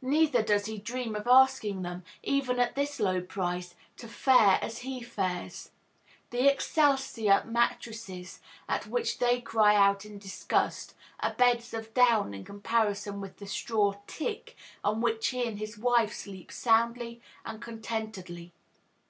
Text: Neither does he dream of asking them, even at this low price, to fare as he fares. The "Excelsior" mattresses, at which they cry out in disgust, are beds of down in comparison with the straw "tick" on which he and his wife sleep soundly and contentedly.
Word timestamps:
Neither 0.00 0.40
does 0.42 0.64
he 0.64 0.78
dream 0.78 1.14
of 1.14 1.26
asking 1.26 1.82
them, 1.82 2.02
even 2.22 2.58
at 2.58 2.76
this 2.76 2.98
low 2.98 3.20
price, 3.20 3.74
to 3.98 4.08
fare 4.08 4.58
as 4.62 4.78
he 4.78 5.02
fares. 5.02 5.70
The 6.30 6.50
"Excelsior" 6.50 7.44
mattresses, 7.44 8.40
at 8.70 8.86
which 8.86 9.18
they 9.18 9.42
cry 9.42 9.76
out 9.76 10.06
in 10.06 10.18
disgust, 10.18 10.94
are 11.20 11.34
beds 11.34 11.74
of 11.74 11.92
down 11.92 12.32
in 12.32 12.42
comparison 12.42 13.20
with 13.20 13.36
the 13.36 13.46
straw 13.46 13.96
"tick" 14.06 14.56
on 14.82 15.02
which 15.02 15.26
he 15.28 15.46
and 15.46 15.58
his 15.58 15.76
wife 15.76 16.14
sleep 16.14 16.50
soundly 16.50 17.20
and 17.44 17.60
contentedly. 17.60 18.54